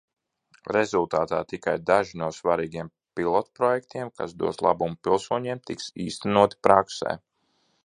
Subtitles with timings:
[0.75, 7.17] Rezultātā tikai daži no svarīgiem pilotprojektiem, kas dos labumu pilsoņiem, tiks īstenoti praksē.